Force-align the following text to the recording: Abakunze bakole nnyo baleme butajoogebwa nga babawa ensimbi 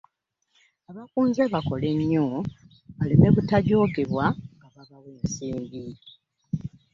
Abakunze 0.89 1.41
bakole 1.53 1.89
nnyo 1.99 2.25
baleme 2.97 3.27
butajoogebwa 3.35 4.25
nga 4.53 4.67
babawa 4.73 5.07
ensimbi 5.17 5.83